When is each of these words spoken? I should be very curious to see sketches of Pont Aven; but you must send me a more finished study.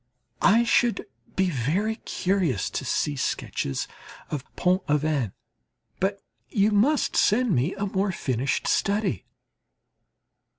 I 0.41 0.63
should 0.63 1.05
be 1.35 1.51
very 1.51 1.97
curious 1.97 2.71
to 2.71 2.85
see 2.85 3.15
sketches 3.15 3.87
of 4.31 4.43
Pont 4.55 4.81
Aven; 4.89 5.31
but 5.99 6.23
you 6.49 6.71
must 6.71 7.15
send 7.15 7.53
me 7.53 7.75
a 7.75 7.85
more 7.85 8.11
finished 8.11 8.65
study. 8.65 9.25